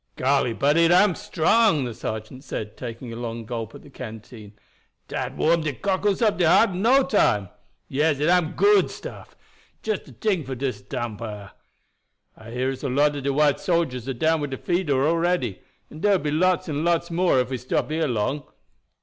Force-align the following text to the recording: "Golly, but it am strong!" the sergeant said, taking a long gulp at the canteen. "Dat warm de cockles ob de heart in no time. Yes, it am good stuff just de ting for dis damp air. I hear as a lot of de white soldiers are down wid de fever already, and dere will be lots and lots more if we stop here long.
"Golly, 0.15 0.51
but 0.53 0.77
it 0.77 0.89
am 0.89 1.13
strong!" 1.13 1.85
the 1.85 1.93
sergeant 1.93 2.43
said, 2.43 2.75
taking 2.75 3.13
a 3.13 3.15
long 3.15 3.45
gulp 3.45 3.75
at 3.75 3.83
the 3.83 3.91
canteen. 3.91 4.53
"Dat 5.07 5.35
warm 5.37 5.61
de 5.61 5.73
cockles 5.73 6.23
ob 6.23 6.39
de 6.39 6.49
heart 6.49 6.71
in 6.71 6.81
no 6.81 7.03
time. 7.03 7.49
Yes, 7.87 8.17
it 8.17 8.27
am 8.27 8.53
good 8.53 8.89
stuff 8.89 9.35
just 9.83 10.05
de 10.05 10.11
ting 10.13 10.43
for 10.43 10.55
dis 10.55 10.81
damp 10.81 11.21
air. 11.21 11.51
I 12.35 12.49
hear 12.49 12.71
as 12.71 12.81
a 12.81 12.89
lot 12.89 13.15
of 13.15 13.21
de 13.21 13.31
white 13.31 13.59
soldiers 13.59 14.09
are 14.09 14.13
down 14.15 14.41
wid 14.41 14.49
de 14.49 14.57
fever 14.57 15.05
already, 15.07 15.61
and 15.91 16.01
dere 16.01 16.13
will 16.13 16.17
be 16.21 16.31
lots 16.31 16.67
and 16.67 16.83
lots 16.83 17.11
more 17.11 17.39
if 17.39 17.51
we 17.51 17.59
stop 17.59 17.91
here 17.91 18.07
long. 18.07 18.45